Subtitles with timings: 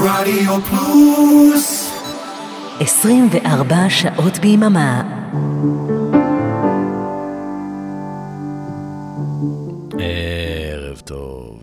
[0.00, 1.92] רדיו פלוס
[2.80, 5.02] 24 שעות ביממה.
[9.98, 11.58] ערב טוב.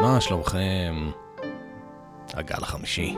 [0.00, 1.10] מה שלומכם?
[2.34, 3.16] הגל החמישי.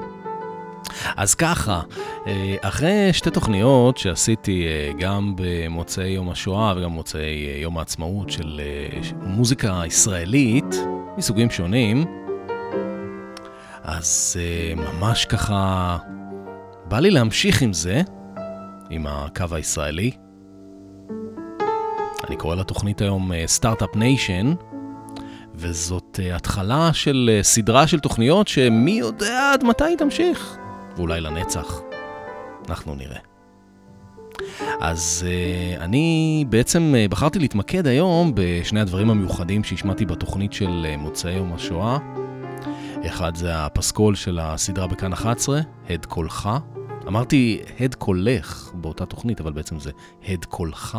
[1.17, 1.81] אז ככה,
[2.27, 8.31] אה, אחרי שתי תוכניות שעשיתי אה, גם במוצאי יום השואה וגם במוצאי אה, יום העצמאות
[8.31, 8.61] של
[9.23, 10.75] מוזיקה ישראלית
[11.17, 12.28] מסוגים שונים,
[13.91, 14.37] אז
[14.77, 15.97] ממש ככה
[16.89, 18.03] בא לי להמשיך עם זה,
[18.91, 20.11] עם הקו הישראלי.
[22.29, 24.55] אני קורא לתוכנית היום Start-Up Nation,
[25.55, 30.57] וזאת התחלה של סדרה של תוכניות שמי יודע עד מתי היא תמשיך.
[30.97, 31.81] ואולי לנצח.
[32.69, 33.19] אנחנו נראה.
[34.81, 40.97] אז אה, אני בעצם אה, בחרתי להתמקד היום בשני הדברים המיוחדים שהשמעתי בתוכנית של אה,
[40.97, 42.18] מוצאי יום השואה.
[43.07, 46.49] אחד זה הפסקול של הסדרה בכאן 11, הד קולך.
[47.07, 49.91] אמרתי הד קולך באותה תוכנית, אבל בעצם זה
[50.29, 50.99] הד קולך.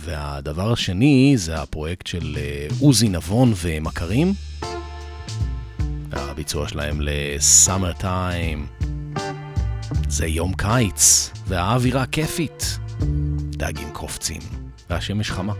[0.00, 2.36] והדבר השני זה הפרויקט של
[2.80, 4.32] עוזי נבון ומכרים.
[6.12, 8.66] הביצוע שלהם לסאמר טיים.
[10.08, 12.78] זה יום קיץ, והאווירה כיפית.
[13.50, 14.42] דגים קופצים,
[14.90, 15.52] והשמש חמה.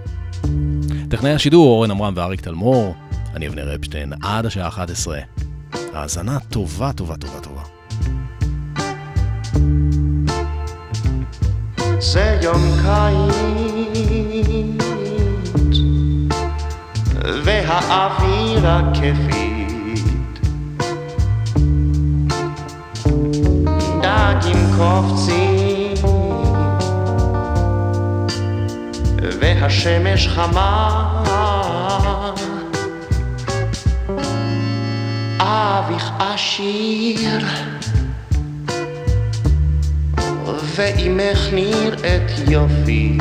[1.08, 2.94] טכנאי השידור אורן עמרם ואריק תלמור,
[3.34, 5.18] אני אבנר אפשטיין עד השעה 11.
[5.94, 7.62] האזנה טובה, טובה, טובה, טובה.
[11.98, 13.36] זה יום קיץ,
[17.44, 20.40] והאווירה כיפית.
[24.02, 25.94] דגים קופצים
[29.40, 31.20] והשמש חמה
[35.50, 37.46] אביך עשיר.
[40.76, 43.18] ואימך נראית יופי.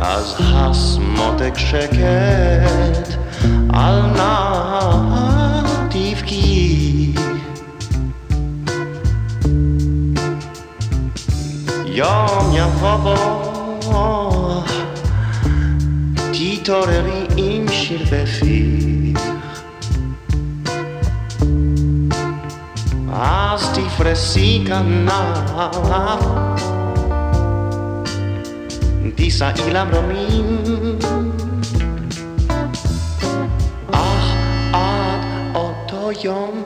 [0.00, 3.16] אז הסמותק שקט
[3.72, 7.12] על נהר תבכי.
[11.86, 13.16] יום יבוא
[16.66, 19.20] תתעוררי עם שיר בפיך
[23.12, 26.20] אז תפרסי כנף.
[29.14, 30.62] תישאי למרומים
[36.24, 36.64] יום.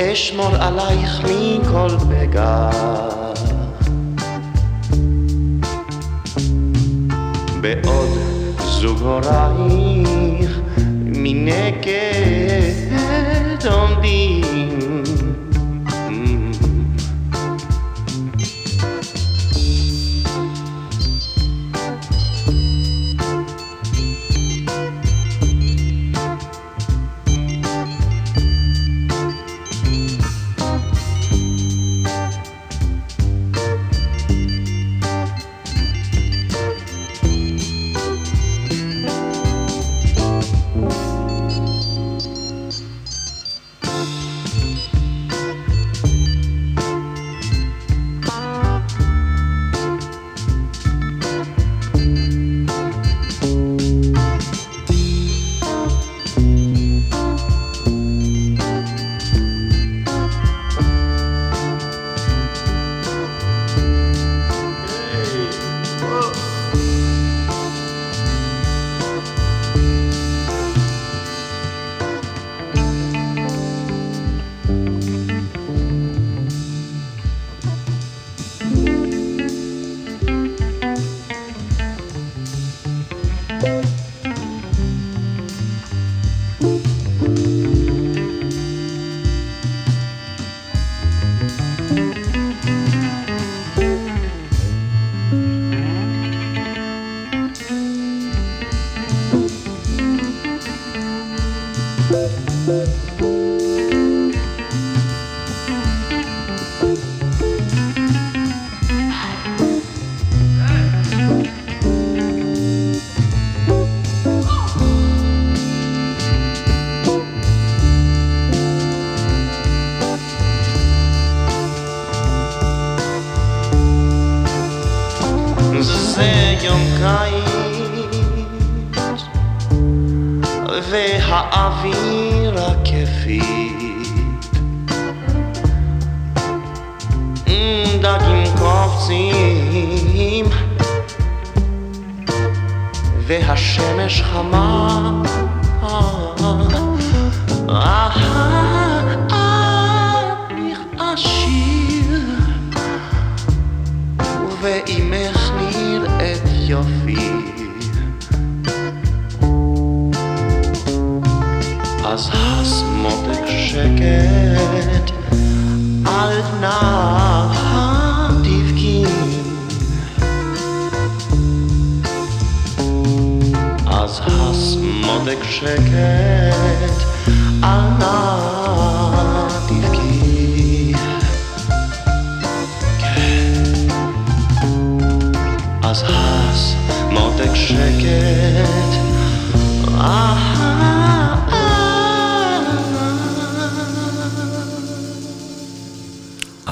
[0.00, 2.70] אשמור עלייך מכל פגע
[7.64, 8.18] בעוד
[8.58, 10.60] זוג הורייך
[11.04, 11.94] מנגד
[13.70, 14.83] עומדים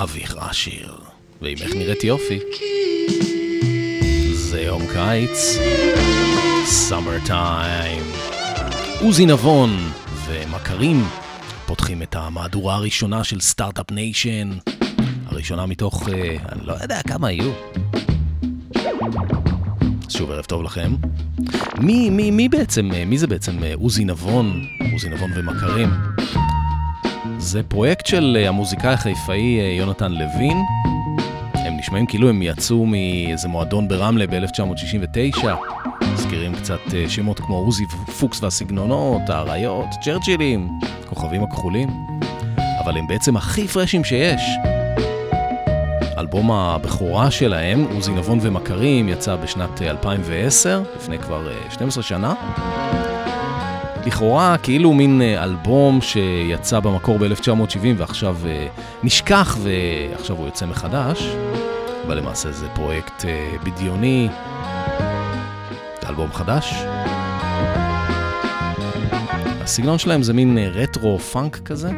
[0.02, 0.94] אביך עשיר,
[1.42, 2.38] ואם איך נראית יופי.
[4.32, 5.58] זה יום קיץ,
[6.64, 8.02] summer time.
[9.00, 9.70] עוזי נבון
[10.26, 11.04] ומכרים
[11.66, 14.50] פותחים את המהדורה הראשונה של Start-Up Nation,
[15.26, 17.52] הראשונה מתוך, אה, אני לא יודע כמה יהיו.
[20.08, 20.92] שוב ערב טוב לכם.
[21.80, 25.88] מי, מי, מי בעצם, אה, מי זה בעצם אה, עוזי נבון, עוזי נבון ומכרים?
[27.42, 30.56] זה פרויקט של אה, המוזיקאי החיפאי אה, יונתן לוין.
[31.54, 35.46] הם נשמעים כאילו הם יצאו מאיזה מועדון ברמלה ב-1969.
[36.12, 37.84] מזכירים קצת אה, שמות כמו עוזי
[38.20, 40.68] פוקס והסגנונות, האריות, צ'רצ'ילים,
[41.08, 41.88] כוכבים הכחולים.
[42.84, 44.42] אבל הם בעצם הכי פרשים שיש.
[46.18, 52.34] אלבום הבכורה שלהם, עוזי נבון ומכרים, יצא בשנת 2010, לפני כבר 12 שנה.
[54.06, 58.36] לכאורה כאילו מין אלבום שיצא במקור ב-1970 ועכשיו
[59.02, 61.26] נשכח ועכשיו הוא יוצא מחדש,
[62.06, 63.24] אבל למעשה זה פרויקט
[63.64, 64.28] בדיוני,
[66.08, 66.74] אלבום חדש.
[69.62, 71.90] הסגנון שלהם זה מין רטרו פאנק כזה.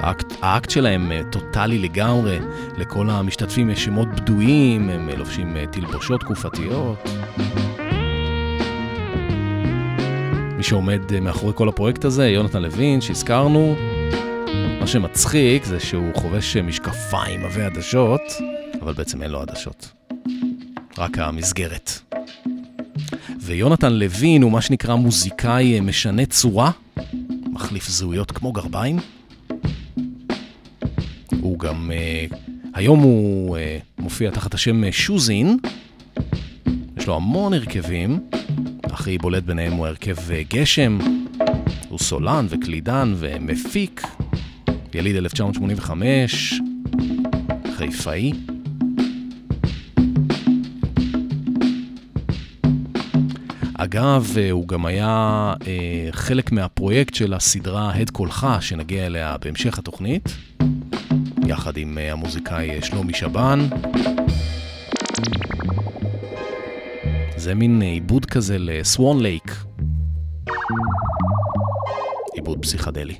[0.00, 2.38] האקט, האקט שלהם טוטאלי לגמרי,
[2.76, 7.10] לכל המשתתפים יש שמות בדויים, הם לובשים תלבושות תקופתיות.
[10.60, 13.76] מי שעומד מאחורי כל הפרויקט הזה, יונתן לוין, שהזכרנו.
[14.80, 18.20] מה שמצחיק זה שהוא חובש משקפיים עבי עדשות,
[18.82, 19.92] אבל בעצם אין לו עדשות.
[20.98, 21.90] רק המסגרת.
[23.40, 26.70] ויונתן לוין הוא מה שנקרא מוזיקאי משנה צורה,
[27.52, 28.98] מחליף זהויות כמו גרביים.
[31.40, 31.90] הוא גם,
[32.74, 33.56] היום הוא
[33.98, 35.56] מופיע תחת השם שוזין,
[36.96, 38.20] יש לו המון הרכבים,
[38.84, 40.16] הכי בולט ביניהם הוא הרכב
[40.48, 40.98] גשם,
[41.88, 44.02] הוא סולן וקלידן ומפיק,
[44.94, 46.60] יליד 1985,
[47.76, 48.32] חיפאי.
[53.74, 60.36] אגב, הוא גם היה אה, חלק מהפרויקט של הסדרה הד קולך, שנגיע אליה בהמשך התוכנית,
[61.46, 63.68] יחד עם אה, המוזיקאי שלומי שבן.
[67.40, 69.56] זה מין עיבוד כזה לסוואן לייק.
[72.34, 73.14] עיבוד פסיכדלי.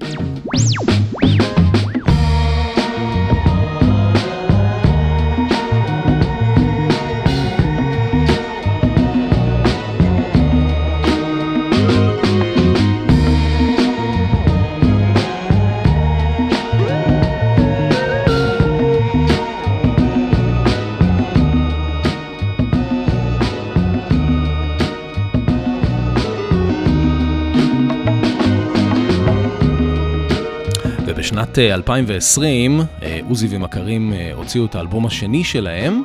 [31.50, 32.80] בשנת 2020
[33.28, 36.02] עוזי ומכרים הוציאו את האלבום השני שלהם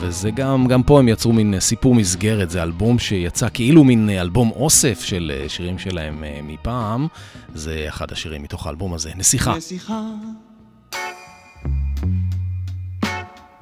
[0.00, 4.50] וזה גם, גם פה הם יצרו מין סיפור מסגרת, זה אלבום שיצא כאילו מין אלבום
[4.50, 7.06] אוסף של שירים שלהם מפעם,
[7.54, 9.54] זה אחד השירים מתוך האלבום הזה, נסיכה.
[9.56, 10.02] נסיכה.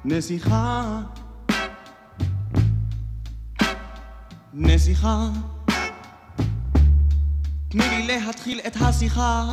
[0.05, 1.01] נסיכה.
[4.55, 5.29] נסיכה.
[7.69, 9.45] תני לי להתחיל את השיחה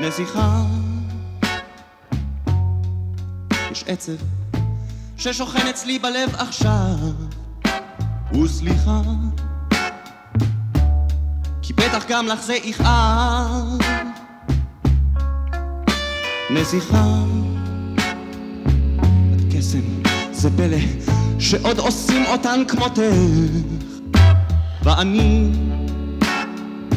[0.00, 0.62] נסיכה
[3.70, 4.12] יש עצב
[5.16, 6.96] ששוכן אצלי בלב עכשיו
[8.42, 9.00] וסליחה
[11.62, 13.78] כי בטח גם לך זה יכאב.
[16.50, 17.04] נסיכה
[19.32, 20.78] את קסם זה פלא
[21.38, 23.02] שעוד עושים אותן כמותך.
[24.82, 25.50] ואני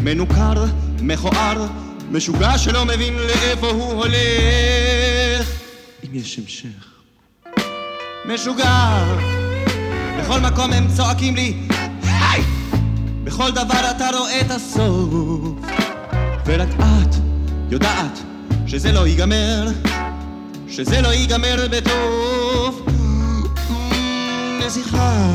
[0.04, 0.66] מנוכר,
[1.02, 1.66] מכוער,
[2.12, 5.50] משוגע שלא מבין לאיפה הוא הולך.
[6.04, 6.96] אם יש המשך.
[8.26, 9.06] משוגע,
[10.20, 11.68] בכל מקום הם צועקים לי,
[12.04, 12.44] היי!
[13.24, 15.58] בכל דבר אתה רואה את הסוף.
[16.46, 17.16] ורק את
[17.72, 18.20] יודעת
[18.68, 19.68] שזה לא ייגמר,
[20.68, 22.86] שזה לא ייגמר בטוב.
[24.60, 25.28] נסיכה,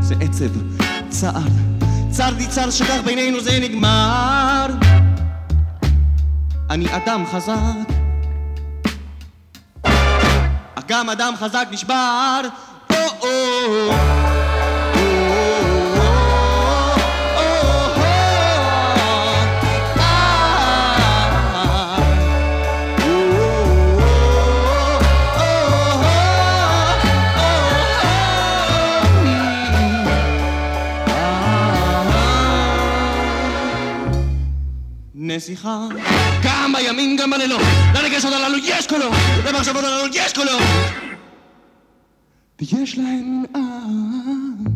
[0.00, 0.50] זה עצב,
[1.08, 1.42] צער,
[2.12, 4.66] צר לי צר שכך בינינו זה נגמר.
[6.70, 7.92] אני אדם חזק,
[10.74, 12.40] אך גם אדם חזק נשבר.
[12.90, 14.11] או-או.
[35.36, 35.86] נסיכה.
[36.42, 37.60] גם בימים גם בלילות.
[37.94, 39.12] לרגשות הללו יש קולות
[39.46, 40.62] למחשבות הללו יש קולות
[42.60, 44.68] ויש מנהג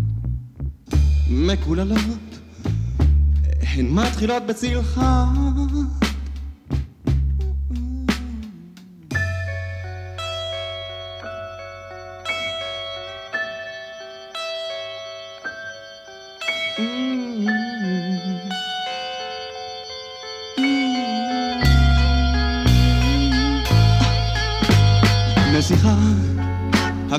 [1.30, 2.38] מקוללות.
[3.62, 4.42] הן מתחילות
[4.94, 6.05] חד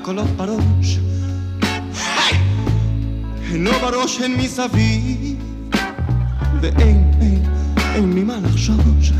[0.07, 0.99] הקולות בראש!
[3.51, 5.41] הן לא בראש, הן מסביב,
[6.61, 7.43] ואין, אין,
[7.95, 9.11] אין לי מה לחשוש,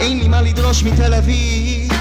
[0.00, 1.92] אין לי מה לדרוש מתל אביב.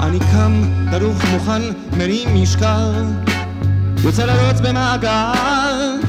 [0.00, 1.62] אני קם, דרוך, מוכן,
[1.96, 3.04] מרים משקל,
[4.04, 6.00] יוצא לרוץ במעגל.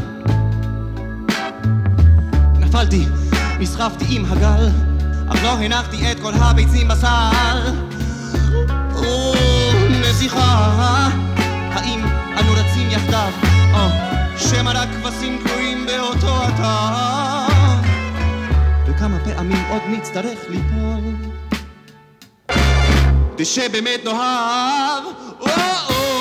[2.59, 3.05] נפלתי,
[3.59, 4.69] נסחפתי עם הגל,
[5.29, 7.88] אך לא הנחתי את כל הביצים בסל.
[10.19, 11.09] נסיכה,
[11.71, 11.99] האם
[12.39, 13.31] אנו רצים יחדיו,
[13.73, 13.79] או
[14.37, 17.53] שמא רק כבשים תלויים באותו אתר?
[18.87, 21.15] וכמה פעמים עוד נצטרך ליפול?
[23.35, 25.03] דשא באמת נאהב,
[25.39, 26.18] או-או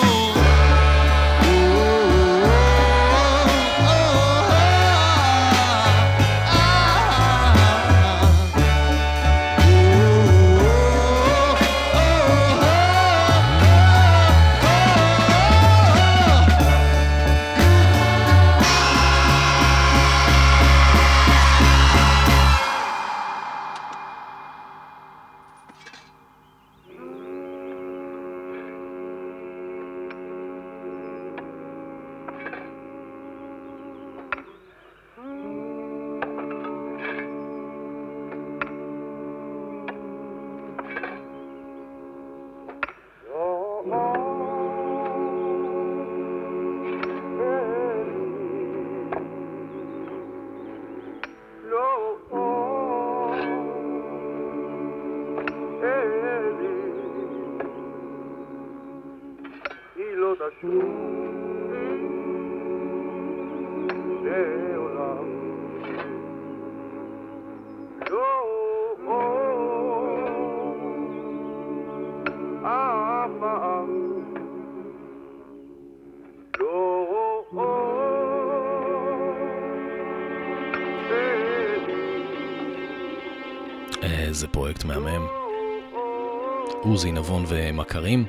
[87.29, 88.25] נבון ומכרים.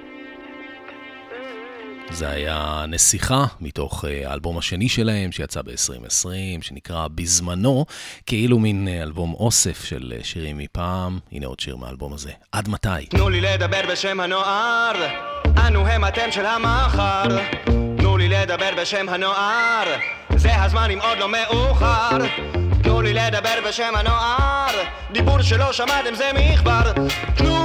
[2.10, 7.86] זה היה נסיכה מתוך אה, האלבום השני שלהם שיצא ב-2020, שנקרא בזמנו,
[8.26, 11.20] כאילו מין אה, אלבום אוסף של אה, שירים מפעם.
[11.32, 12.32] הנה עוד שיר מהאלבום הזה.
[12.52, 13.06] עד מתי?
[13.10, 14.96] תנו לי לדבר בשם הנוער,
[15.68, 17.24] אנו הם אתם של המחר.
[17.98, 19.86] תנו לי לדבר בשם הנוער,
[20.36, 22.18] זה הזמן אם עוד לא מאוחר.
[22.84, 24.74] תנו לי לדבר בשם הנוער,
[25.12, 26.94] דיבור שלא שמעתם זה מכבר.
[27.36, 27.59] תנו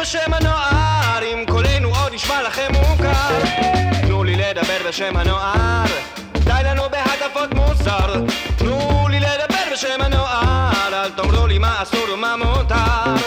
[0.00, 3.40] בשם הנוער, אם קולנו עוד נשמע לכם מוכר.
[4.02, 5.84] תנו לי לדבר בשם הנוער,
[6.32, 8.24] די לנו בהטפות מוסר.
[8.56, 13.19] תנו לי לדבר בשם הנוער, אל תאמרו לי מה אסור ומה מותר.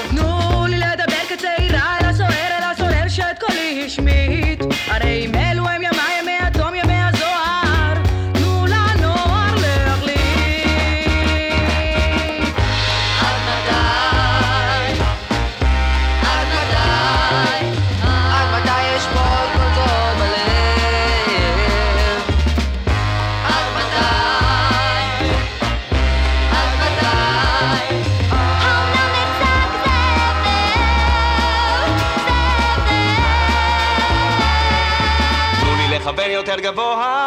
[36.63, 37.22] גבוה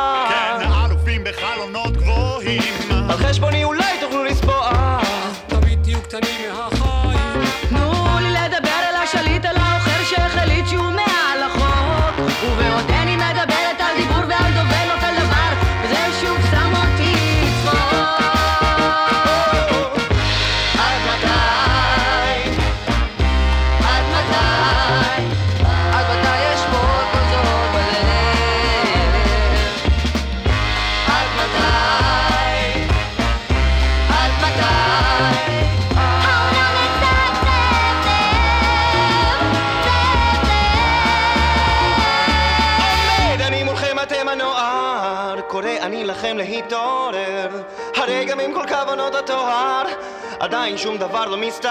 [50.47, 51.71] עדיין שום דבר לא מסתדר.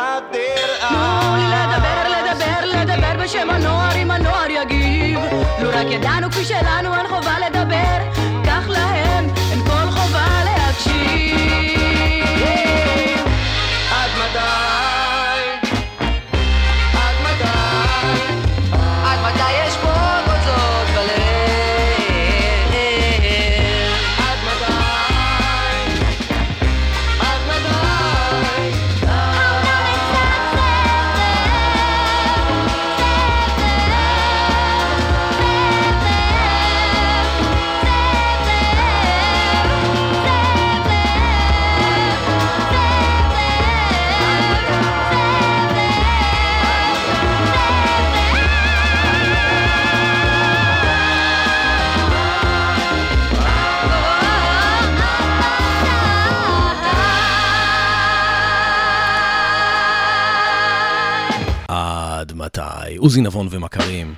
[0.80, 5.20] תנו לי לדבר, לדבר, לדבר בשם הנוער אם הנוער יגיב.
[5.60, 7.35] לו רק ידענו כפי שלנו אין חובה
[63.06, 64.14] עוזי נבון ומכרים.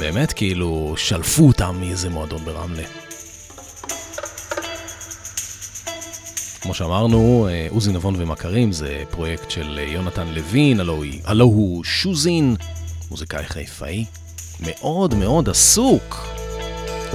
[0.00, 2.82] באמת, כאילו, שלפו אותם מאיזה מועדון ברמלה.
[6.60, 10.80] כמו שאמרנו, אה, עוזי נבון ומכרים זה פרויקט של אה, יונתן לוין,
[11.24, 12.56] הלו, הוא שוזין,
[13.10, 14.04] מוזיקאי חיפאי,
[14.60, 16.26] מאוד מאוד עסוק.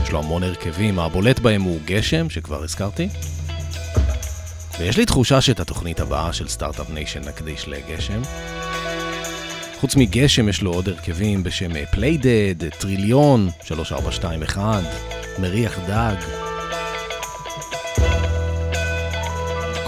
[0.04, 3.10] יש לו המון הרכבים, הבולט בהם הוא גשם, שכבר הזכרתי.
[4.80, 8.22] ויש לי תחושה שאת התוכנית הבאה של Start-Up Nation נקדיש לגשם.
[9.80, 14.84] חוץ מגשם יש לו עוד הרכבים בשם פליידד, טריליון, 3421,
[15.39, 16.15] מריח דג.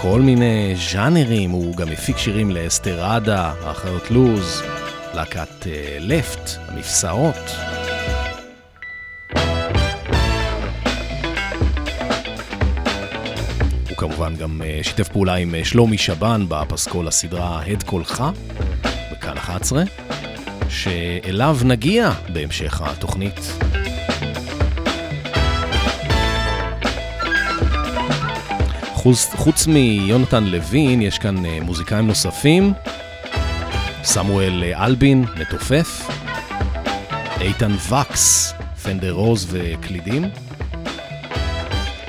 [0.00, 4.62] כל מיני ז'אנרים, הוא גם הפיק שירים לאסתר רדה, האחיות לוז,
[5.14, 7.50] להקת אה, לפט, המפשעות.
[13.96, 18.24] כמובן גם אה, שיתף פעולה עם אה, שלומי שבן בפסקול הסדרה הד קולך,
[19.22, 19.82] בכאן 11,
[20.68, 23.40] שאליו נגיע בהמשך התוכנית.
[28.94, 32.72] חוץ, חוץ מיונתן לוין, יש כאן אה, מוזיקאים נוספים,
[34.04, 36.08] סמואל אה, אלבין, מתופף,
[37.40, 40.30] איתן וקס, פנדר רוז וקלידים,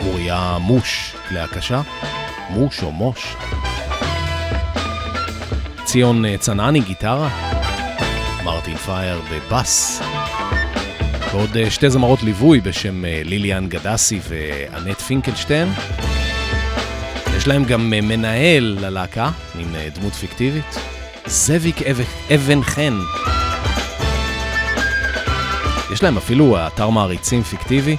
[0.05, 1.81] אוריה מוש, כלי הקשה,
[2.49, 3.35] מוש או מוש,
[5.93, 7.29] ציון אה, צנעני, גיטרה,
[8.43, 10.01] מרטין פייר בבאס,
[11.31, 15.73] ועוד אה, שתי זמרות ליווי בשם אה, ליליאן גדסי ואנט פינקלשטיין.
[17.37, 19.29] יש להם גם מנהל ללהקה,
[19.75, 20.75] אה, דמות פיקטיבית,
[21.25, 22.97] זאביק אב- אבן חן.
[25.93, 27.95] יש להם אפילו אתר מעריצים פיקטיבי,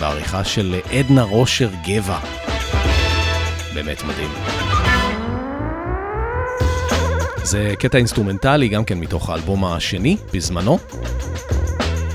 [0.00, 2.18] בעריכה של עדנה רושר גבע.
[3.74, 4.30] באמת מדהים.
[7.46, 10.78] זה קטע אינסטרומנטלי גם כן מתוך האלבום השני, בזמנו.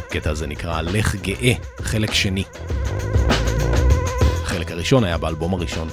[0.07, 2.43] הקטע הזה נקרא לך גאה, חלק שני.
[4.43, 5.87] החלק הראשון היה באלבום הראשון.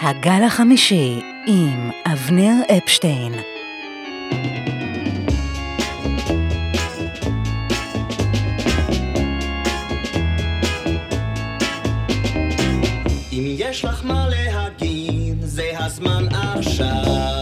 [0.00, 3.32] הגל החמישי עם אבנר אפשטיין.
[13.32, 17.35] אם יש לך מה להגיד, זה הזמן עכשיו.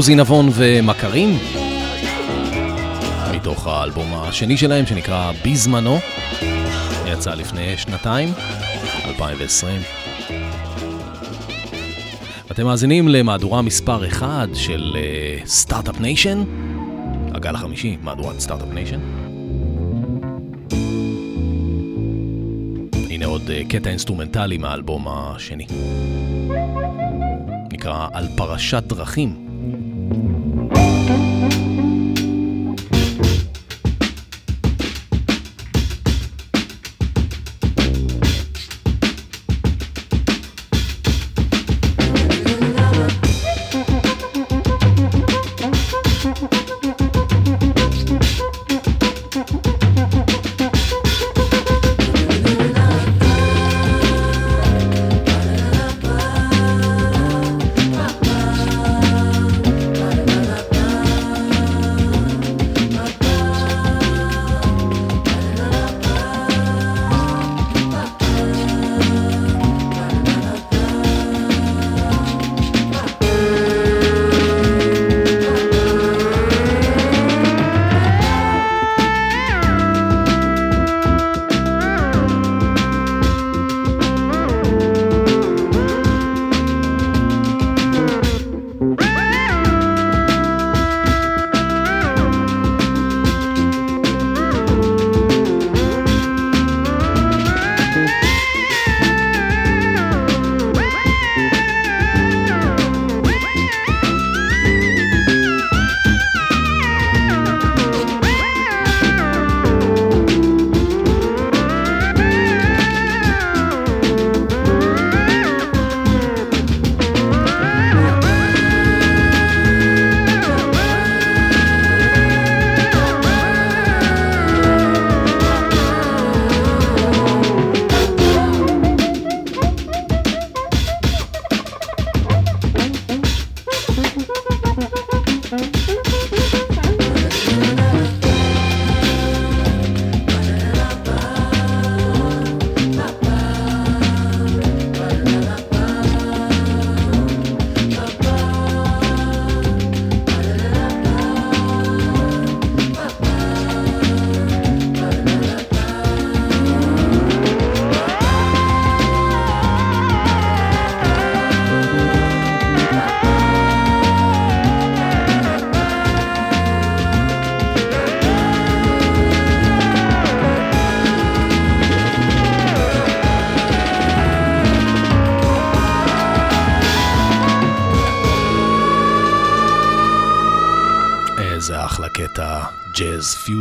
[0.00, 1.38] עוזי נבון ומכרים,
[3.34, 5.98] מתוך האלבום השני שלהם שנקרא בזמנו,
[7.06, 8.28] יצא לפני שנתיים,
[9.04, 9.80] 2020.
[12.50, 14.96] אתם מאזינים למהדורה מספר 1 של
[15.46, 16.44] Start-Up אה, Nation,
[17.34, 19.00] הגל החמישי, מהדורת Start-Up Nation.
[23.10, 25.66] הנה עוד אה, קטע אינסטרומנטלי מהאלבום השני.
[27.72, 29.39] נקרא על פרשת דרכים.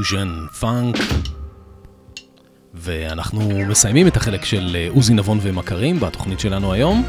[0.09, 0.95] פיוז'ן, פאנק.
[2.73, 7.03] ואנחנו מסיימים את החלק של אה, עוזי נבון ומכרים בתוכנית שלנו היום,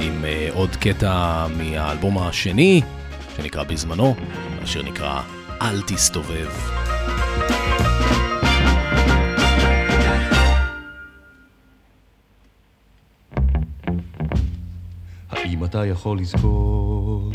[0.00, 2.82] עם אה, עוד קטע מהאלבום השני,
[3.36, 4.14] שנקרא בזמנו,
[4.64, 5.20] אשר נקרא
[5.62, 6.48] אל תסתובב.
[15.30, 17.30] האם אתה יכול לזכור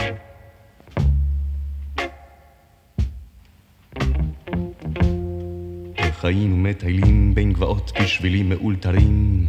[6.29, 9.47] היינו מטיילים בין גבעות בשבילים מאולתרים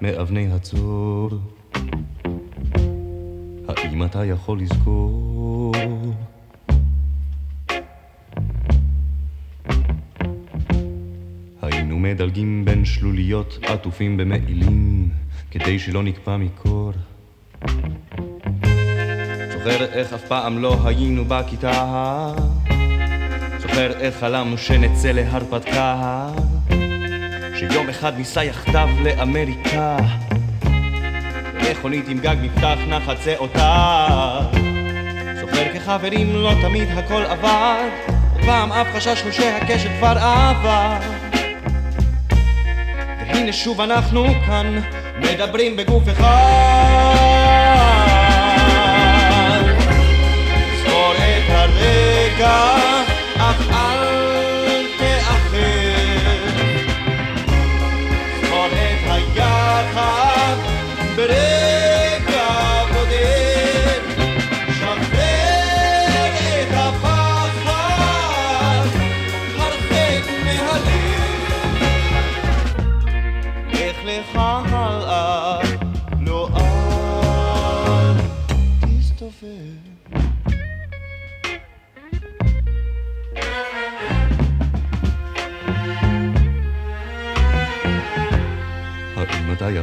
[0.00, 1.30] מאבני הצור.
[3.68, 5.74] האם אתה יכול לזכור?
[11.62, 15.08] היינו מדלגים בין שלוליות עטופים במעילים
[15.50, 16.92] כדי שלא נקפא מקור.
[19.52, 22.34] זוכר איך אף פעם לא היינו בכיתה
[23.76, 26.26] זוכר איך חלמנו שנצא להרפתקה
[27.58, 29.96] שיום אחד ניסע יחדיו לאמריקה.
[31.70, 34.06] מכונית עם גג מפתח נחצה אותה.
[35.40, 37.88] זוכר כחברים לא תמיד הכל עבד.
[38.46, 40.96] פעם אף חששנו שהקשת כבר עבר
[43.28, 44.80] והנה שוב אנחנו כאן
[45.18, 46.24] מדברים בגוף אחד.
[50.82, 53.05] זכור את הרגע
[53.38, 56.56] אך אל תאחר.
[58.42, 60.56] זכור את היחד
[61.16, 61.55] ברגע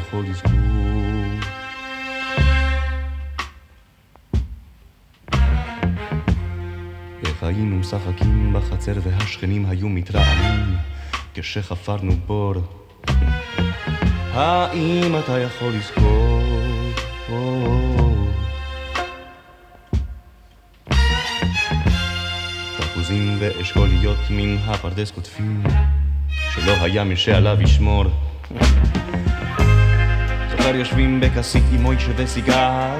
[0.07, 0.51] יכול לזכור.
[7.25, 10.75] איך היינו משחקים בחצר והשכנים היו מתרעמים
[11.33, 12.53] כשחפרנו בור.
[14.33, 16.41] האם אתה יכול לזכור?
[22.77, 25.63] תפוזים ואשכוליות מן הפרדס קוטפים
[26.53, 28.05] שלא היה מי שעליו ישמור
[30.63, 32.95] זוכר יושבים בכסית עם מוישה וסיגר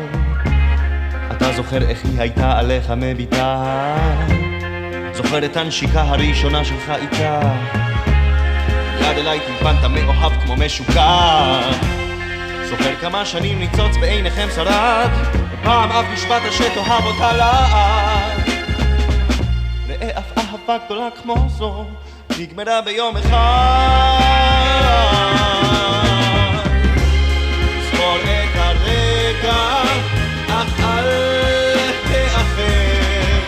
[1.32, 3.65] אתה זוכר איך היא הייתה עליך מביטה?
[5.13, 7.41] זוכר את הנשיקה הראשונה שלך איתה?
[8.99, 11.62] יד אליי טלפנת מאוהב כמו משוקע
[12.69, 15.10] זוכר כמה שנים ניצוץ בעיניכם שרד?
[15.54, 18.39] ופעם אף משפט שתאהב אותה לעד.
[19.88, 21.86] ראה אף אהבה גדולה כמו זו
[22.39, 24.34] נגמרה ביום אחד
[29.43, 29.84] הרגע
[30.47, 33.39] אך אל תאחר.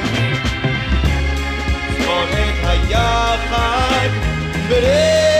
[1.99, 4.09] זכור את היחד
[4.69, 5.34] ברגע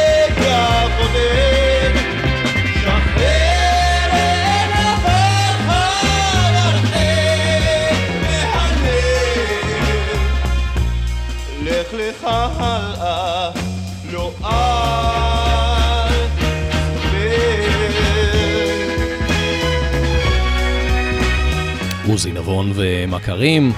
[22.25, 23.71] עוזי נבון ומכרים,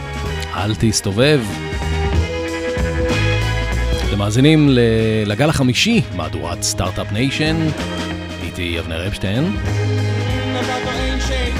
[0.56, 1.42] אל תסתובב.
[4.10, 4.70] אתם מאזינים
[5.26, 7.56] לגל החמישי, מהדורת Start-Up Nation,
[8.44, 9.58] איתי אבנר אפשטיין.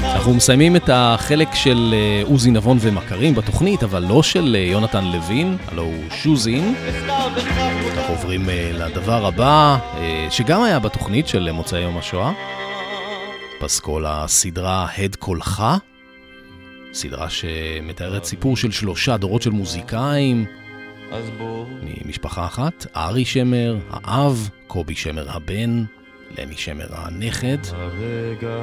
[0.04, 5.04] אנחנו מסיימים את החלק של אה, עוזי נבון ומכרים בתוכנית, אבל לא של אה, יונתן
[5.04, 6.74] לוין, הלו הוא שוזין.
[7.96, 9.78] אנחנו עוברים אה, לדבר הבא,
[10.30, 12.32] שגם היה בתוכנית של מוצאי יום השואה.
[13.60, 15.64] פסקול הסדרה הד קולך,
[16.92, 20.46] סדרה שמתארת סיפור של שלושה דורות של מוזיקאים
[21.12, 21.30] אז
[21.82, 25.84] ממשפחה אחת, ארי שמר, האב, קובי שמר הבן,
[26.38, 27.58] לני שמר הנכד.
[27.72, 28.56] הרגע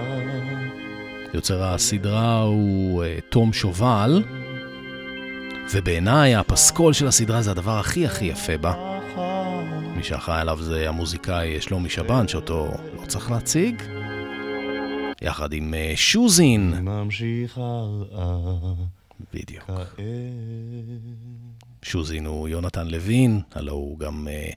[1.34, 4.24] יוצר הסדרה הוא uh, תום שובל,
[5.74, 8.74] ובעיניי הפסקול של הסדרה זה הדבר הכי הכי יפה בה.
[9.96, 13.84] מי שאחראי עליו זה המוזיקאי שלומי שבן, שאותו לא צריך להציג.
[15.22, 18.38] יחד עם uh, שוזין, ממשיך הלאה
[19.34, 19.64] בדיוק.
[21.82, 24.56] שוזין הוא יונתן לוין, הלו הוא גם uh,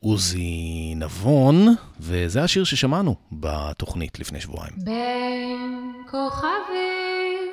[0.00, 1.66] עוזי נבון,
[2.00, 4.74] וזה השיר ששמענו בתוכנית לפני שבועיים.
[4.76, 7.50] בין כוכבים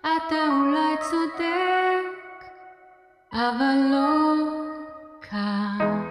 [0.00, 2.44] אתה אולי צודק,
[3.32, 4.34] אבל לא
[5.30, 6.03] כאן.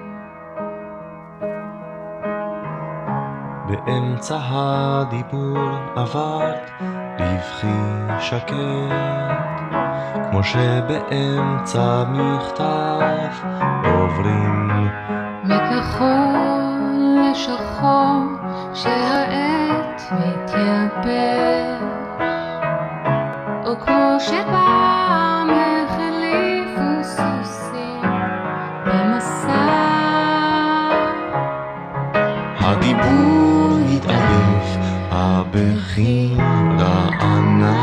[3.74, 6.70] באמצע הדיבור עברת
[7.20, 7.68] בבכי
[8.20, 8.54] שקט,
[10.30, 13.30] כמו שבאמצע מכתב
[13.86, 14.88] עוברים.
[15.44, 16.84] מכחול
[17.32, 18.24] לשחור
[18.74, 21.84] כשהעת מתייבש
[23.66, 28.02] או כמו שפעם החליפו סוסים
[28.86, 29.84] במסע.
[32.60, 33.53] הדיבור
[35.26, 36.36] הבכי
[36.80, 37.74] רענן.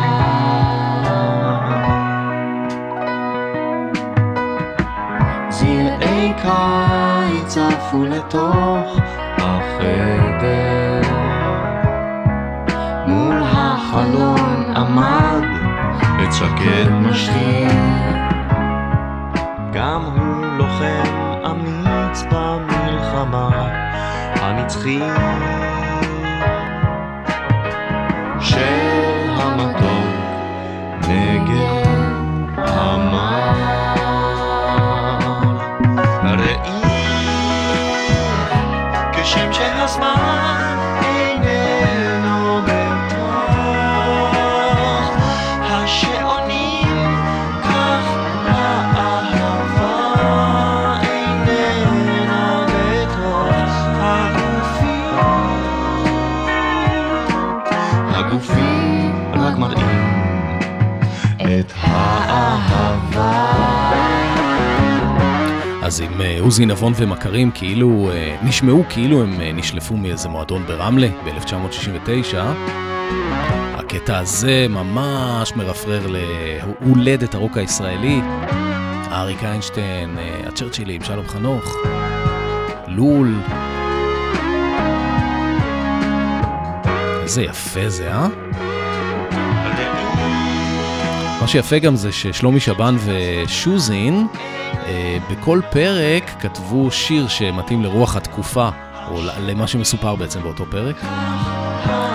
[5.49, 8.99] זרעי קיץ עפו לתוך
[9.39, 11.01] החדר.
[13.07, 15.45] מול החלון עמד
[16.19, 17.71] עץ שקד משחיר.
[19.73, 21.13] גם הוא לוחם
[21.47, 23.51] אמיץ במלחמה
[24.41, 25.50] הנצחית
[31.31, 31.80] again.
[66.51, 72.37] עוזי נבון ומכרים כאילו, אה, נשמעו כאילו הם אה, נשלפו מאיזה מועדון ברמלה ב-1969.
[73.75, 78.21] הקטע הזה ממש מרפרר להולדת הרוק הישראלי.
[79.13, 81.77] אריק איינשטיין, אה, הצ'רצ'ילים, שלום חנוך,
[82.89, 83.35] לול.
[87.23, 88.50] איזה יפה זה, אה?
[91.41, 94.27] מה שיפה גם זה ששלומי שבן ושוזין
[94.87, 98.69] אה, בכל פרק כתבו שיר שמתאים לרוח התקופה,
[99.11, 100.97] או למה שמסופר בעצם באותו פרק.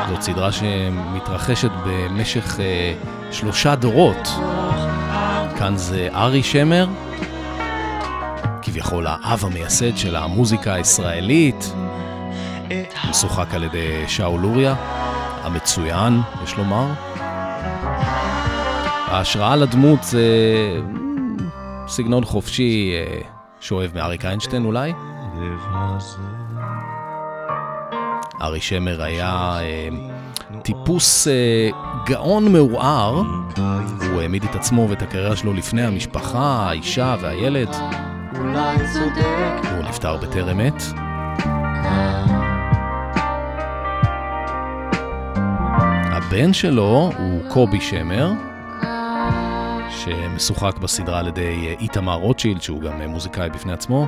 [0.10, 2.94] זאת סדרה שמתרחשת במשך אה,
[3.32, 4.30] שלושה דורות.
[5.58, 6.88] כאן זה ארי שמר,
[8.62, 11.74] כביכול האב המייסד של המוזיקה הישראלית,
[13.10, 14.76] משוחק על ידי שאול לוריה,
[15.44, 17.15] המצוין, יש לומר.
[19.08, 20.26] ההשראה לדמות זה
[21.88, 23.22] סגנון חופשי אה,
[23.60, 24.94] שואב מאריק איינשטיין אולי.
[28.42, 29.90] ארי שמר היה אה,
[30.64, 31.70] טיפוס אה,
[32.06, 33.22] גאון מעורער,
[34.12, 37.76] הוא העמיד את עצמו ואת הקריירה שלו לפני המשפחה, האישה והילד.
[38.40, 40.84] אולי צודק הוא נפטר בטרם עת.
[46.12, 48.32] הבן שלו הוא קובי שמר,
[50.06, 54.08] שמשוחק בסדרה על ידי אה, איתמר רוטשילד, שהוא גם אה, מוזיקאי בפני עצמו.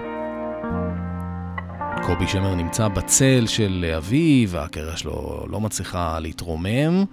[2.06, 7.06] קובי שמר נמצא בצל של אה, אביו, והקריירה שלו לא מצליחה להתרומם.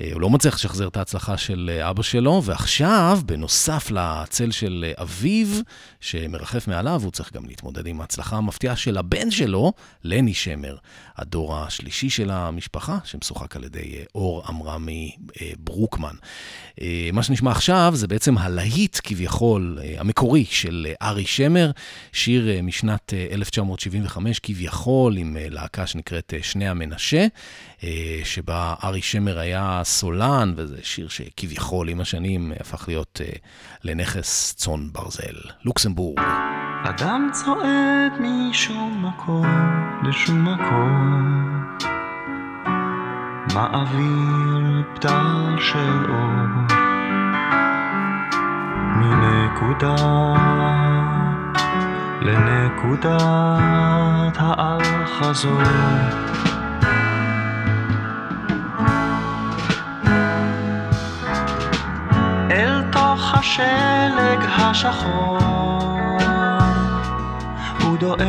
[0.00, 4.84] אה, הוא לא מצליח לשחזר את ההצלחה של אה, אבא שלו, ועכשיו, בנוסף לצל של
[4.88, 5.46] אה, אביו,
[6.00, 9.72] שמרחף מעליו, הוא צריך גם להתמודד עם ההצלחה המפתיעה של הבן שלו,
[10.04, 10.76] לני שמר,
[11.16, 15.16] הדור השלישי של המשפחה, שמשוחק על ידי אור עמרמי
[15.58, 16.14] ברוקמן.
[17.12, 21.70] מה שנשמע עכשיו זה בעצם הלהיט כביכול המקורי של ארי שמר,
[22.12, 27.26] שיר משנת אה, 1975 כביכול עם להקה שנקראת שני המנשה,
[28.24, 33.32] שבה ארי שמר היה סולן, וזה שיר שכביכול עם השנים הפך להיות אה,
[33.84, 35.36] לנכס צאן ברזל.
[35.64, 36.20] לוקסמבורג.
[36.84, 39.46] אדם צועד משום מקום
[40.02, 41.22] לשום מקום
[43.54, 46.76] מעביר פתל של אור
[48.96, 49.96] מנקודה
[52.22, 53.20] לנקודת
[54.36, 56.55] האל-חזור אל
[63.38, 65.38] השלג השחור.
[67.82, 68.26] הוא דועך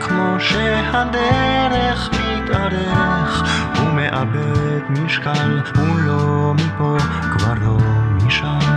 [0.00, 3.42] כמו שהדרך מתארך.
[3.78, 6.96] הוא מאבד משקל הוא לא מפה
[7.32, 7.76] כבר לא
[8.26, 8.71] משם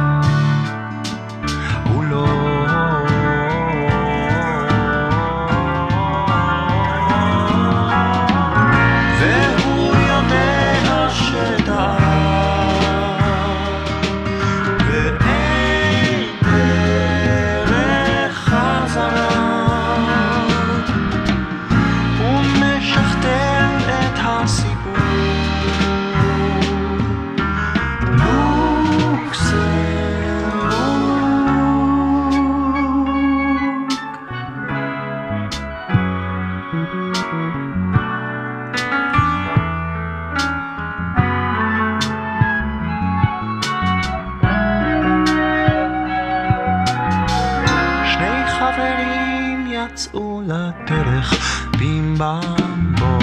[50.46, 51.34] לדרך
[51.78, 53.18] בים במבו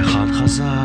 [0.00, 0.83] אחד חזר,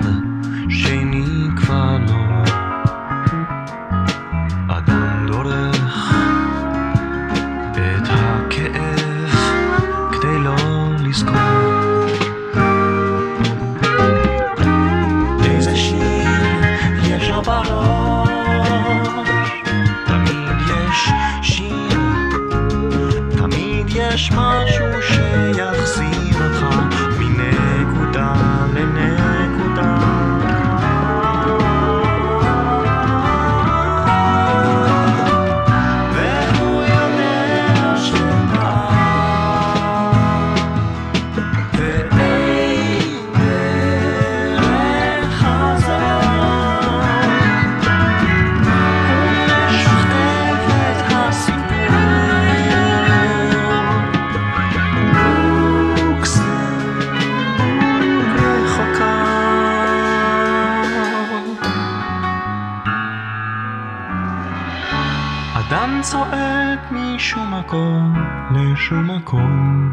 [68.52, 69.92] לשום מקום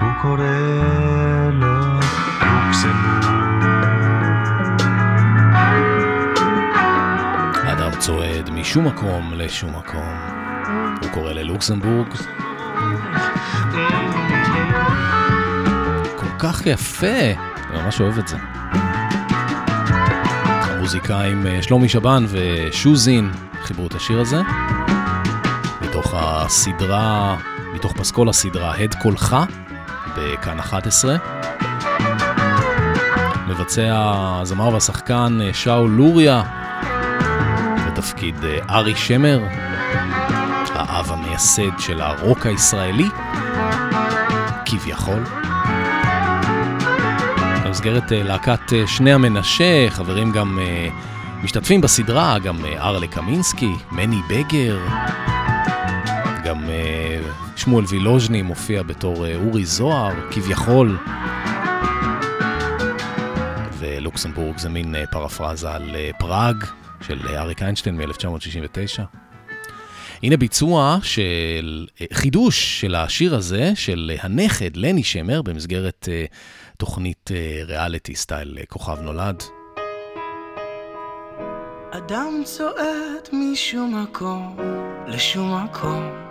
[0.00, 0.42] הוא קורא
[1.52, 2.00] לו
[2.40, 3.30] לוקסמבורג
[7.72, 10.14] אדם צועד משום מקום לשום מקום.
[11.02, 12.08] הוא קורא ללוקסמבורג.
[16.16, 17.06] כל כך יפה,
[17.70, 18.36] אני ממש אוהב את זה.
[20.90, 23.30] המוזיקאים אה, שלומי שבן ושוזין
[23.62, 24.40] חיברו את השיר הזה.
[26.50, 27.36] הסדרה,
[27.74, 29.36] מתוך פסקול הסדרה הד קולך
[30.16, 31.16] בכאן 11.
[33.48, 36.42] מבצע הזמר והשחקן אה, שאול לוריה
[37.86, 39.40] בתפקיד אה, ארי שמר,
[40.74, 43.08] האב המייסד של הרוק הישראלי,
[44.66, 45.24] כביכול.
[47.64, 50.58] במסגרת אה, להקת שני המנשה, חברים גם
[51.42, 54.78] משתתפים בסדרה, גם ארלה קמינסקי, מני בגר,
[56.50, 57.20] גם אה,
[57.56, 60.98] שמואל וילוז'ני מופיע בתור אה, אורי זוהר, כביכול.
[63.78, 66.64] ולוקסמבורג זה מין אה, פרפרזה על פראג
[67.00, 69.02] של אריק איינשטיין מ-1969.
[70.22, 76.08] הנה ביצוע של חידוש של השיר הזה, של הנכד לני שמר, במסגרת
[76.76, 77.30] תוכנית
[77.66, 79.42] ריאליטי סטייל כוכב נולד.
[81.90, 84.56] אדם צועד משום מקום
[85.06, 86.29] לשום מקום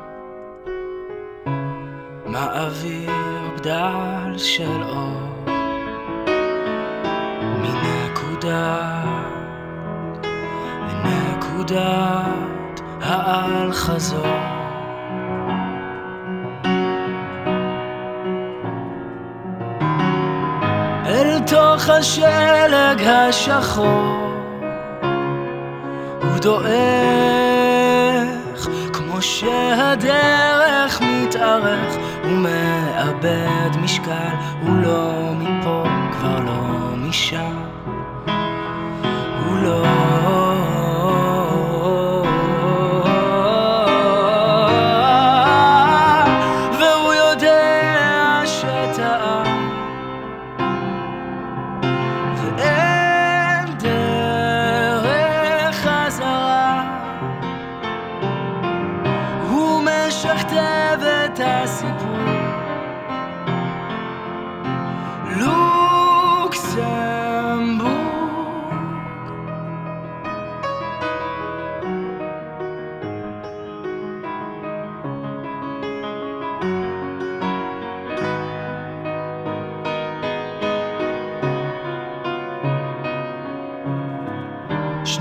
[2.31, 3.11] מעביר
[3.55, 5.45] בדל של אור
[7.61, 9.03] מנקודה
[11.03, 14.25] לנקודת האל חזור.
[21.05, 24.29] אל תוך השלג השחור
[26.21, 26.69] הוא דועך
[28.93, 37.55] כמו שהדרך מתארך הוא מאבד משקל הוא לא מפה כבר לא משם.
[39.45, 40.18] הוא לא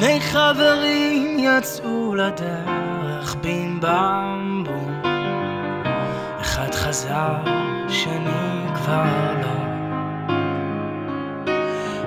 [0.00, 5.02] שני חברים יצאו לדרך בים במבום
[6.40, 7.34] אחד חזר,
[7.88, 9.04] שני כבר
[9.42, 9.58] לא.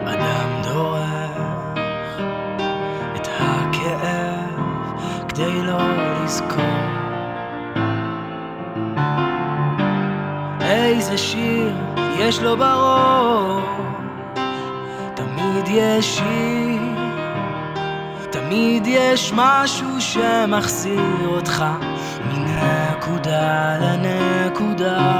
[0.05, 1.79] אדם דורך
[3.15, 5.77] את הכאב כדי לא
[6.23, 6.63] לזכור.
[10.61, 11.73] איזה שיר
[12.19, 13.63] יש לו בראש?
[15.15, 16.70] תמיד יש שיר
[18.51, 21.65] תמיד יש משהו שמחזיר אותך
[22.25, 25.11] מנקודה לנקודה.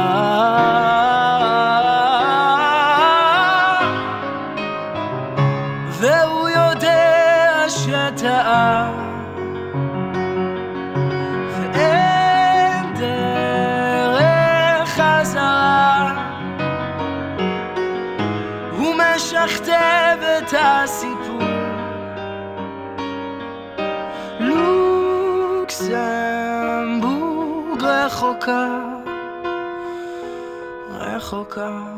[31.51, 31.93] רחוקה.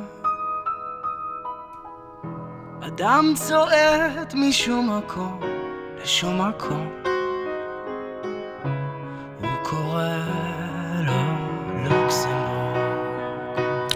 [2.81, 5.41] אדם צועד משום מקום
[6.01, 6.89] לשום מקום.
[9.41, 10.03] הוא קורא
[11.05, 11.13] לו
[11.83, 12.77] לוקסמבורג.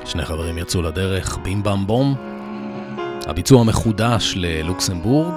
[0.05, 2.15] שני חברים יצאו לדרך, בים במ בום.
[3.25, 5.33] הביצוע מחודש ללוקסמבורג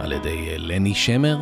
[0.00, 1.38] על ידי לני שמר,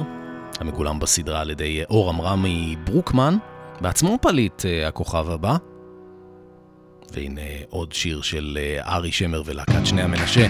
[0.61, 3.37] המגולם בסדרה על ידי אור אמרמי ברוקמן,
[3.81, 5.57] בעצמו פליט אה, הכוכב הבא.
[7.17, 7.41] והנה
[7.71, 10.47] עוד שיר של ארי שמר ולהקת שני המנשה.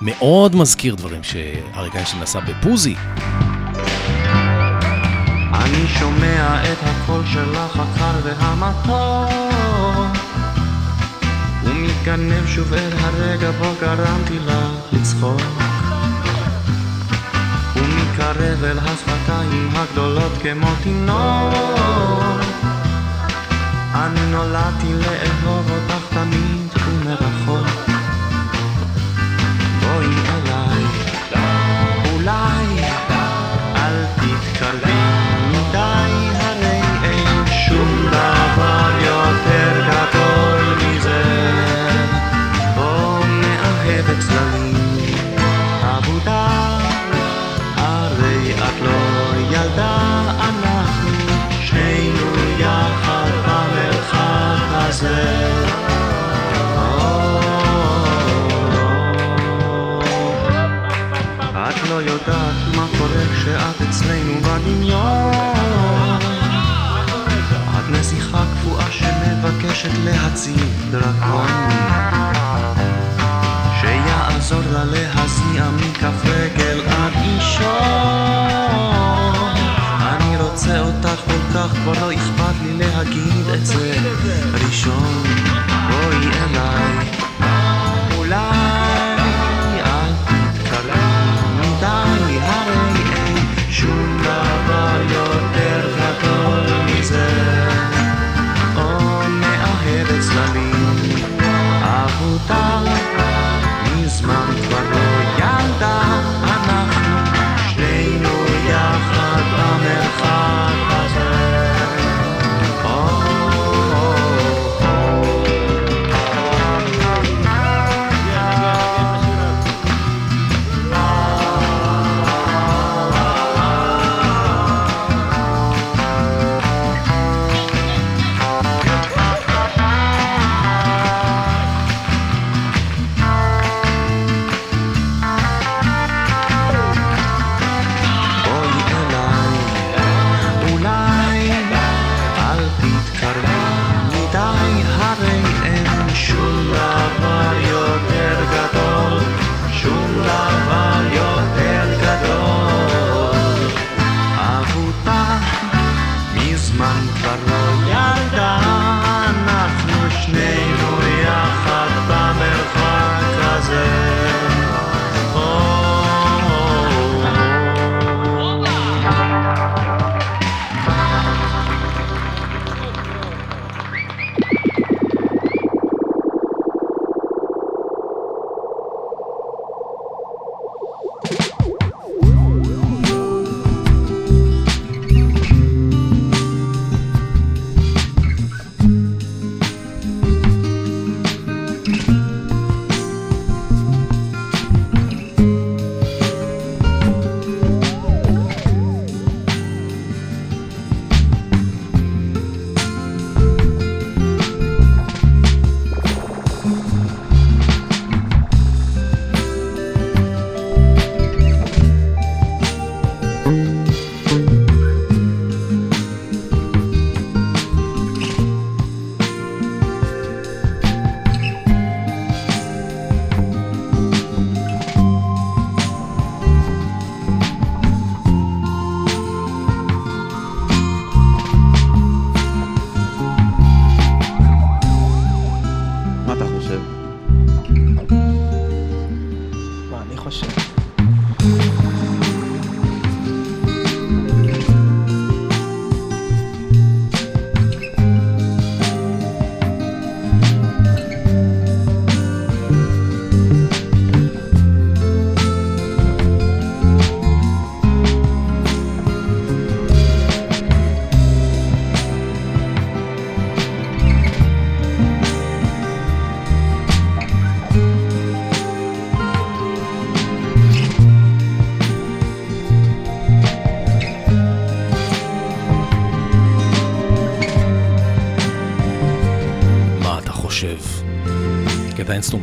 [0.00, 2.94] מאוד מזכיר דברים שאריק איינשטיין עשה בפוזי.
[5.54, 9.30] אני שומע את הקול שלך הקר והמתוק
[11.64, 15.40] ומתגנב שוב אל הרגע בו גרמתי לך לצחוק
[17.76, 22.60] ומתקרב אל השפתיים הגדולות כמו תינוק
[23.94, 25.99] אני נולדתי לאהוב אותך
[64.60, 66.18] בדמיון
[67.78, 71.46] את נסיכה קפואה שמבקשת להציב דרקון.
[73.80, 77.70] שיעזור לה להזיע מכף רגל עד אישון
[80.02, 83.94] אני רוצה אותך כל כך כבר לא אכפת לי להגיד את זה
[84.52, 85.22] ראשון.
[85.90, 87.10] בואי אליי.
[88.16, 88.79] אולי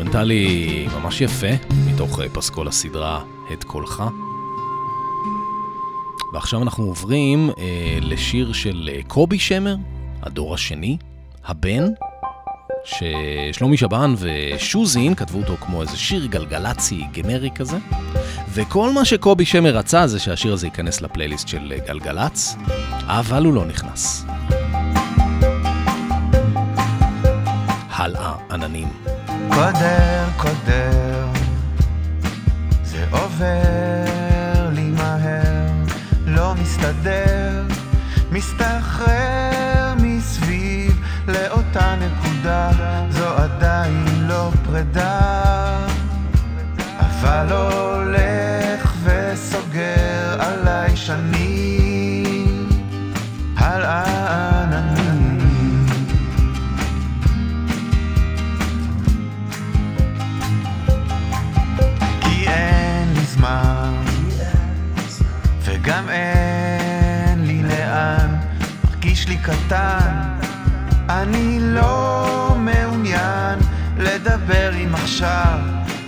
[0.08, 1.48] קטע אינסטרומנטלי ממש יפה,
[1.88, 3.24] מתוך אה, פסקול הסדרה
[3.54, 4.04] "הד קולך".
[6.34, 9.76] ועכשיו אנחנו עוברים אה, לשיר של אה, קובי שמר,
[10.22, 10.98] הדור השני,
[11.46, 11.84] הבן,
[12.86, 17.78] ששלומי שבן ושוזין כתבו אותו כמו איזה שיר גלגלצי גנרי כזה,
[18.50, 22.56] וכל מה שקובי שמר רצה זה שהשיר הזה ייכנס לפלייליסט של אה, גלגלצ,
[23.06, 24.26] אבל הוא לא נכנס.
[27.90, 29.17] הלאה, עננים.
[29.50, 31.28] קודר, קודר,
[32.84, 35.72] זה עובר לי מהר,
[36.26, 37.64] לא מסתדר,
[38.32, 42.70] מסתחרר מסביב לאותה נקודה,
[43.10, 45.78] זו עדיין לא פרידה,
[47.00, 51.47] אבל הולך וסוגר עליי שנים,
[71.28, 73.60] אני לא מעוניין
[73.98, 75.60] לדבר עם עכשיו,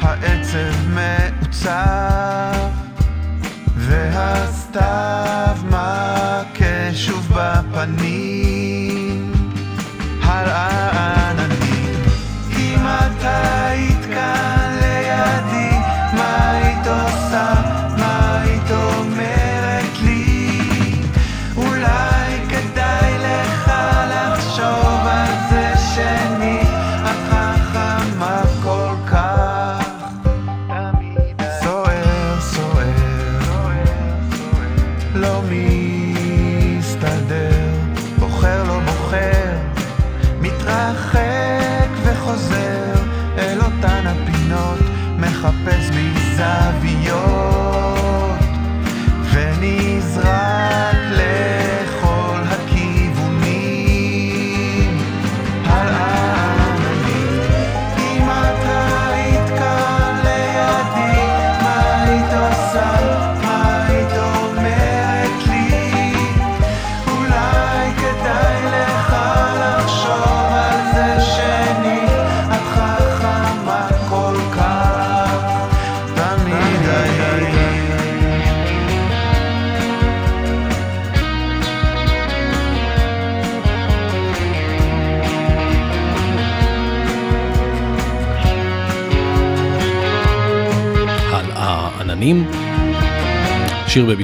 [0.02, 2.70] העצב מעוצב,
[3.78, 8.49] והסתיו מכה שוב בפנים,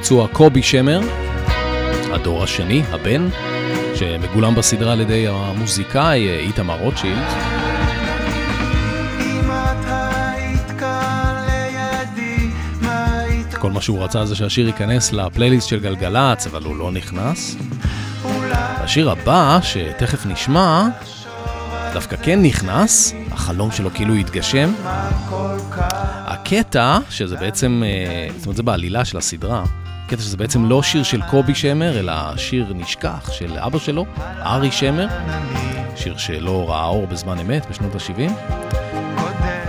[0.06, 1.01] בביצוע קובי שמר,
[2.14, 3.30] הדור השני, הבן,
[3.95, 7.24] שמגולם בסדרה על ידי המוזיקאי אה, איתמר רוטשילד.
[13.60, 17.56] כל מה שהוא רצה זה שהשיר ייכנס לפלייליסט של גלגלצ, אבל הוא לא נכנס.
[18.56, 20.88] השיר הבא, שתכף נשמע,
[21.93, 24.74] דווקא כן נכנס, החלום שלו כאילו התגשם.
[26.26, 29.64] הקטע, שזה בעצם, אה, זאת אומרת זה בעלילה של הסדרה,
[30.08, 34.06] קטע שזה בעצם לא שיר של קובי שמר, אלא שיר נשכח של אבא שלו,
[34.41, 35.08] ארי שמר,
[35.95, 38.32] שיר שלא ראה אור בזמן אמת בשנות ה-70.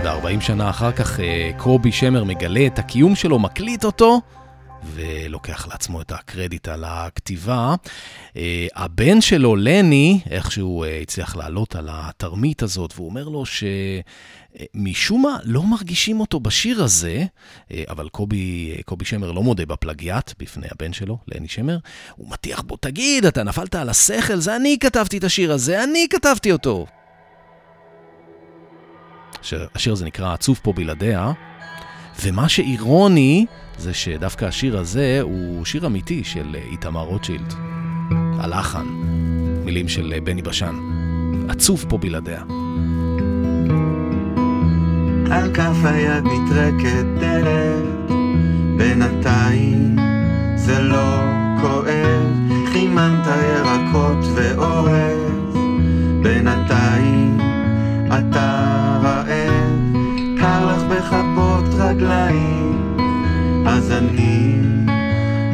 [0.03, 4.21] ו-40 שנה אחר כך אה, קובי שמר מגלה את הקיום שלו, מקליט אותו,
[5.47, 7.75] ולוקח לעצמו את הקרדיט על הכתיבה.
[8.37, 13.43] אה, הבן שלו, לני, איכשהו אה, הצליח לעלות על התרמית הזאת, והוא אומר לו
[14.75, 17.25] שמשום מה לא מרגישים אותו בשיר הזה,
[17.71, 21.77] אה, אבל קובי, אה, קובי שמר לא מודה בפלגיאט בפני הבן שלו, לני שמר.
[22.15, 26.07] הוא מטיח בו, תגיד, אתה נפלת על השכל, זה אני כתבתי את השיר הזה, אני
[26.09, 26.85] כתבתי אותו.
[29.75, 31.31] השיר הזה נקרא עצוב פה בלעדיה,
[32.23, 33.45] ומה שאירוני
[33.77, 37.53] זה שדווקא השיר הזה הוא שיר אמיתי של איתמר רוטשילד.
[38.39, 38.85] הלחן,
[39.65, 40.75] מילים של בני בשן.
[41.49, 42.43] עצוב פה בלעדיה.
[45.31, 48.11] על כף היד נטרקת דלת,
[48.77, 49.95] בינתיים
[50.55, 51.19] זה לא
[51.61, 52.23] כואב,
[52.71, 55.57] חיממת ירקות ואורז,
[56.23, 57.37] בינתיים
[58.07, 58.67] אתה
[59.03, 59.97] רעב,
[60.39, 61.46] קר לך בכפות
[61.79, 62.97] רגליים,
[63.67, 64.61] אז אני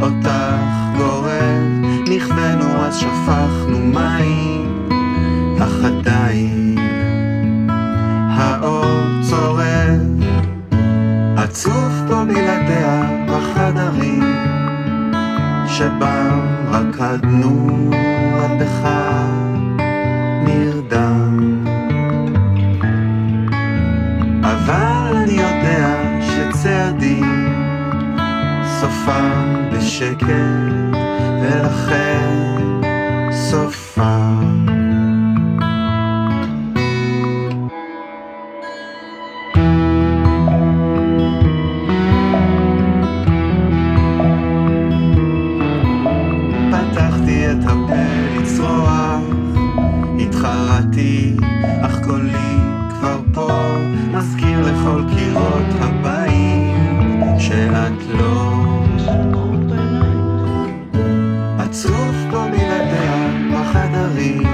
[0.01, 4.89] אותך גורב, נכוונו אז שפכנו מים,
[5.59, 6.77] אך עדיין
[8.29, 10.23] האור צורב,
[11.37, 14.23] עצוב פה בלעדיה בחדרים,
[15.67, 16.39] שבם
[16.71, 17.91] רקדנו
[28.83, 30.27] סופם בשקט,
[31.41, 32.51] ולכן
[33.31, 34.62] סופם.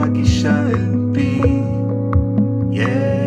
[0.00, 1.42] מגישה אל פי
[2.70, 3.17] ירקות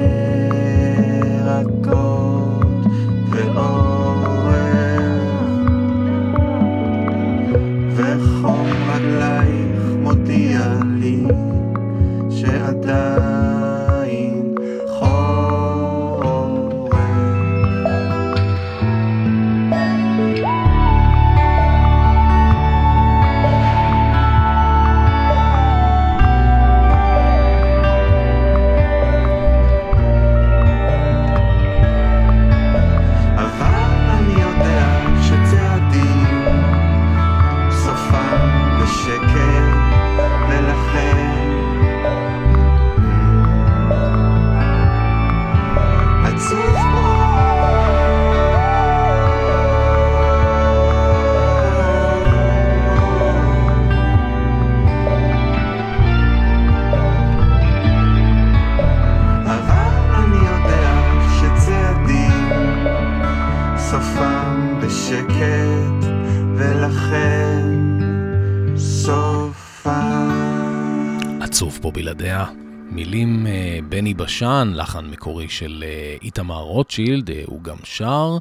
[74.32, 78.38] בני בשן, לחן מקורי של אה, איתמר רוטשילד, אה, הוא גם שר.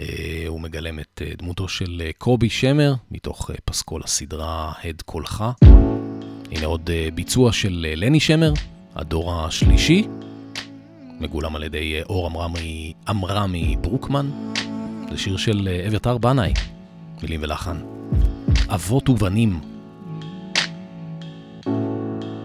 [0.00, 5.44] אה, הוא מגלם את דמותו של קובי שמר, מתוך פסקול הסדרה הד קולך.
[6.50, 8.52] הנה עוד ביצוע של לני שמר,
[8.94, 10.06] הדור השלישי,
[11.20, 14.30] מגולם על ידי אור עמרמי, עמרמי ברוקמן.
[15.10, 16.52] זה שיר של אביתר בנאי,
[17.22, 17.76] מילים ולחן.
[18.68, 19.60] אבות ובנים.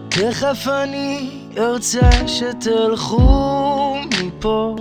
[0.08, 4.76] תכף אני ארצה שתלכו מפה,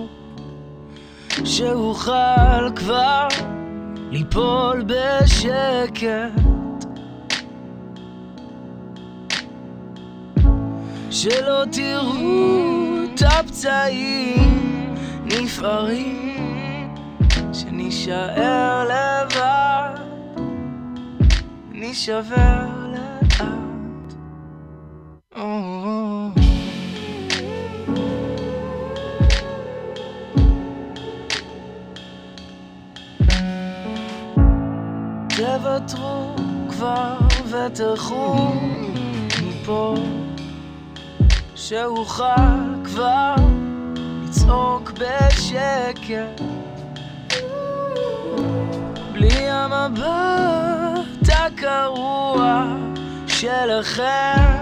[1.46, 3.28] שאוכל כבר
[4.12, 6.44] ליפול בשקט.
[11.12, 14.96] שלא תראו את הפצעים
[15.26, 16.96] נפערים,
[17.54, 19.96] שנישאר לבד,
[21.72, 22.79] נישבר
[35.88, 36.36] תוותרו
[36.70, 37.18] כבר
[37.50, 38.54] ותלכו
[39.44, 39.96] מפה.
[41.56, 42.24] שאוכל
[42.84, 43.36] כבר
[44.24, 46.42] לצעוק בשקט
[49.14, 52.66] בלי המבט הקרוע
[53.28, 54.58] שלכם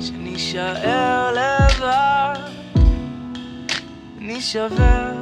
[0.00, 2.34] שנישאר לבד.
[4.18, 5.17] נישבר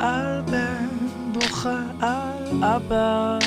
[0.00, 0.88] על בן,
[1.32, 3.38] בוכה על אבא.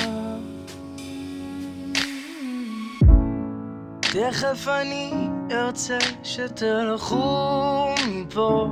[4.00, 8.68] תכף אני ארצה שתלכו מפה.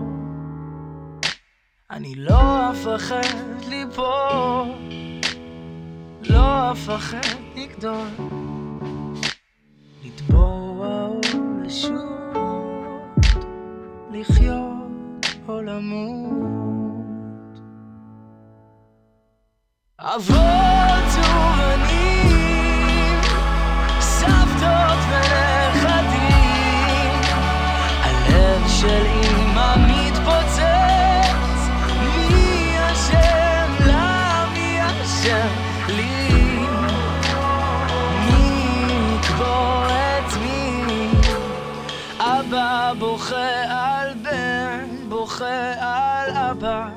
[1.90, 4.68] אני לא אפחד ליפול,
[6.30, 7.18] לא אפחד
[7.56, 8.08] לגדול,
[10.04, 11.20] לטבוע או
[14.12, 16.61] לחיות או.
[20.04, 22.50] אבות ובנים,
[24.00, 26.30] סבתות ונכדים,
[28.02, 30.62] הלב של אמא מתפוצץ,
[32.00, 35.48] מי אשם לה, מי אשם
[35.88, 36.28] לי?
[38.26, 38.84] מי
[39.14, 40.84] יקבור את מי?
[42.18, 46.88] אבא בוכה על בן, בוכה על אבא.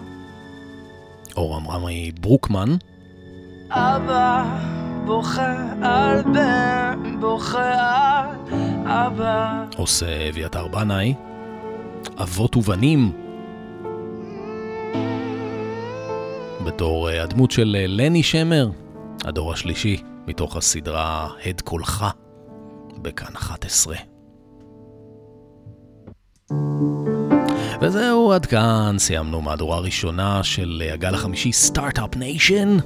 [1.38, 2.76] אור עמרמי ברוקמן,
[3.78, 4.44] אבא
[5.06, 8.36] בוכה על בן, בוכה על
[8.86, 9.64] אבא.
[9.78, 11.14] עושה אביתר בנאי,
[12.18, 13.12] אבות ובנים,
[16.66, 18.70] בתור אה, הדמות של אה, לני שמר,
[19.26, 22.06] הדור השלישי, מתוך הסדרה הד קולך,
[23.02, 23.96] בכאן 11.
[27.82, 32.78] וזהו, עד כאן סיימנו מהדורה ראשונה של אה, הגל החמישי Start-Up Nation.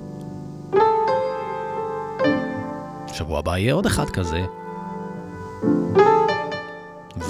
[3.19, 4.45] שבוע הבא יהיה עוד אחד כזה.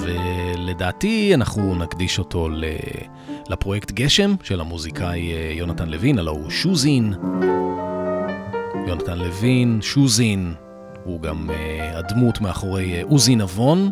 [0.00, 2.48] ולדעתי אנחנו נקדיש אותו.
[3.48, 7.14] לפרויקט גשם של המוזיקאי אה, יונתן לוין, הלו הוא שוזין.
[8.86, 10.54] יונתן לוין, שוזין,
[11.04, 13.90] הוא גם uh, הדמות מאחורי עוזי נבון.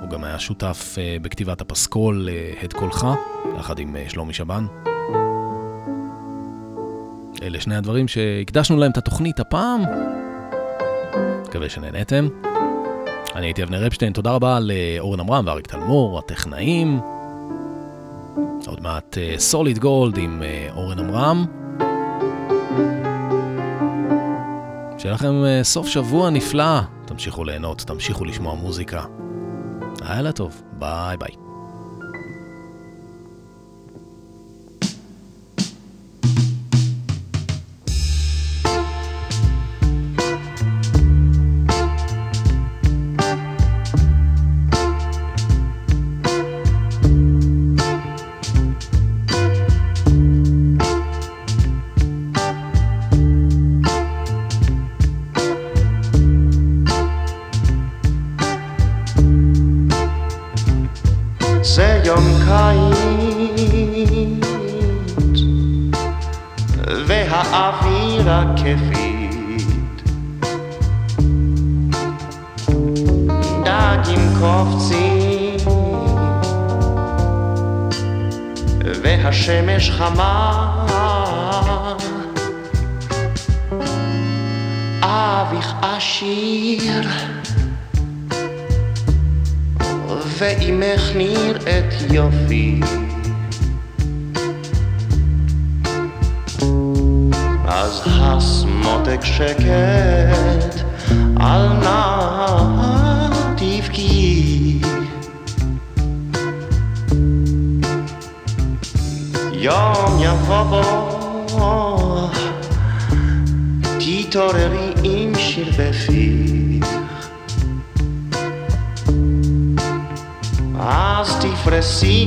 [0.00, 2.28] הוא גם היה שותף בכתיבת הפסקול
[2.62, 3.06] הד קולך,
[3.58, 4.66] יחד עם שלומי שבן.
[7.42, 9.82] אלה שני הדברים שהקדשנו להם את התוכנית הפעם.
[11.48, 12.28] מקווה שנהנתם.
[13.34, 17.00] אני הייתי אבנר אפשטיין, תודה רבה לאורן עמרם ואריק תלמור, הטכנאים.
[18.66, 21.44] עוד מעט סוליד uh, גולד עם uh, אורן עמרם.
[24.98, 29.04] שיהיה לכם uh, סוף שבוע נפלא, תמשיכו ליהנות, תמשיכו לשמוע מוזיקה.
[30.00, 31.43] לילה טוב, ביי ביי.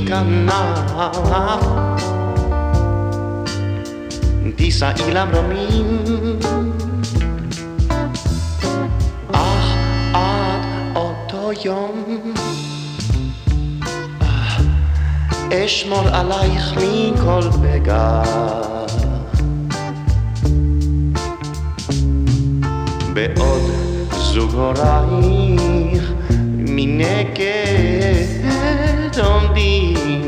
[0.06, 1.62] כנף
[4.56, 6.02] תישאי למרומים
[9.32, 9.74] אך
[10.14, 12.04] עד אותו יום
[15.52, 18.88] אשמור עלייך מכל בגד
[23.12, 23.62] בעוד
[24.10, 26.12] זוג הורייך
[26.56, 28.37] מנגד
[29.24, 30.27] עומדים זה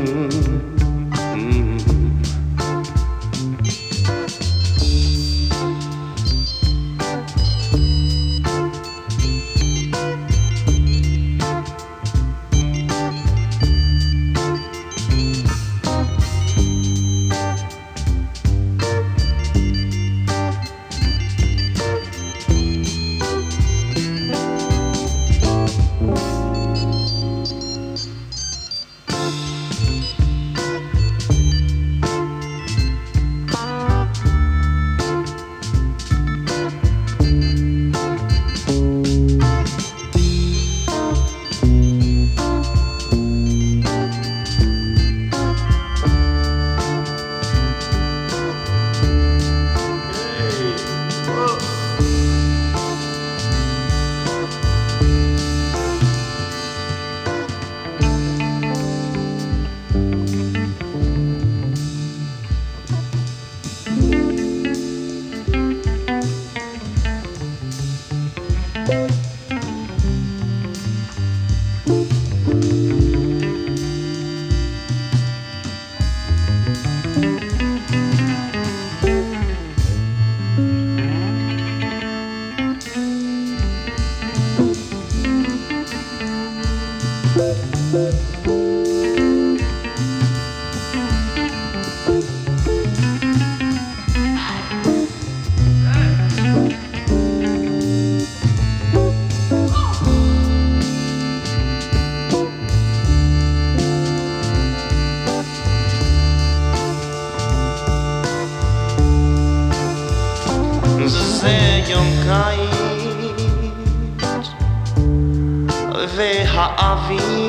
[116.73, 117.40] I'll.